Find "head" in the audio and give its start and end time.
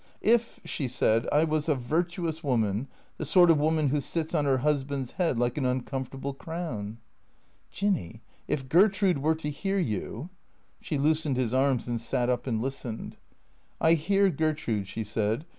5.11-5.37